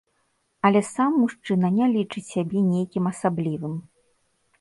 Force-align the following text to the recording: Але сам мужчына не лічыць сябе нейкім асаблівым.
Але 0.69 0.79
сам 0.93 1.11
мужчына 1.23 1.69
не 1.75 1.85
лічыць 1.97 2.23
сябе 2.33 2.59
нейкім 2.71 3.11
асаблівым. 3.13 3.77